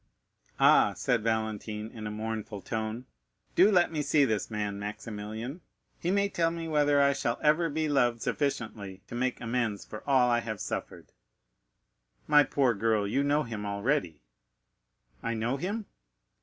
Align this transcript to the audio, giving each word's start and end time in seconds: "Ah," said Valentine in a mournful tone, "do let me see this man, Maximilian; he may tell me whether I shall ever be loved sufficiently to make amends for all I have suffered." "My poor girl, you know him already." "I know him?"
"Ah," 0.59 0.93
said 0.95 1.21
Valentine 1.21 1.91
in 1.93 2.07
a 2.07 2.09
mournful 2.09 2.59
tone, 2.59 3.05
"do 3.53 3.69
let 3.71 3.91
me 3.91 4.01
see 4.01 4.25
this 4.25 4.49
man, 4.49 4.79
Maximilian; 4.79 5.61
he 5.99 6.09
may 6.09 6.27
tell 6.27 6.49
me 6.49 6.67
whether 6.67 6.99
I 6.99 7.13
shall 7.13 7.37
ever 7.43 7.69
be 7.69 7.87
loved 7.87 8.19
sufficiently 8.23 9.03
to 9.05 9.13
make 9.13 9.39
amends 9.39 9.85
for 9.85 10.01
all 10.09 10.31
I 10.31 10.39
have 10.39 10.59
suffered." 10.59 11.11
"My 12.25 12.41
poor 12.43 12.73
girl, 12.73 13.07
you 13.07 13.23
know 13.23 13.43
him 13.43 13.63
already." 13.63 14.23
"I 15.21 15.35
know 15.35 15.57
him?" 15.57 15.85